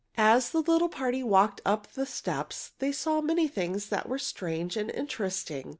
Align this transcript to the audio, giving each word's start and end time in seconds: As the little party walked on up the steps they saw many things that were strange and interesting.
As 0.17 0.49
the 0.49 0.61
little 0.63 0.89
party 0.89 1.21
walked 1.21 1.61
on 1.63 1.73
up 1.73 1.91
the 1.93 2.07
steps 2.07 2.71
they 2.79 2.91
saw 2.91 3.21
many 3.21 3.47
things 3.47 3.89
that 3.89 4.09
were 4.09 4.17
strange 4.17 4.75
and 4.75 4.89
interesting. 4.89 5.69